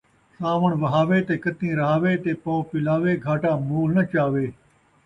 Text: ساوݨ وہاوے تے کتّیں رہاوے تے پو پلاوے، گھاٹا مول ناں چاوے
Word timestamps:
ساوݨ 0.37 0.71
وہاوے 0.83 1.19
تے 1.27 1.35
کتّیں 1.43 1.77
رہاوے 1.79 2.13
تے 2.23 2.31
پو 2.43 2.53
پلاوے، 2.69 3.13
گھاٹا 3.25 3.51
مول 3.67 3.89
ناں 3.95 4.05
چاوے 4.11 4.45